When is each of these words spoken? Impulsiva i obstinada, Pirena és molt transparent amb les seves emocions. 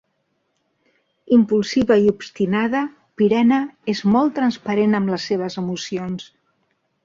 Impulsiva 1.37 1.97
i 2.05 2.09
obstinada, 2.13 2.81
Pirena 3.21 3.61
és 3.95 4.03
molt 4.17 4.37
transparent 4.41 5.01
amb 5.03 5.15
les 5.15 5.31
seves 5.33 5.63
emocions. 5.67 6.31